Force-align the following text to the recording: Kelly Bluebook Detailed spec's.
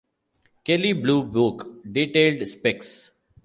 Kelly 0.65 0.93
Bluebook 0.93 1.83
Detailed 1.91 2.47
spec's. 2.47 3.11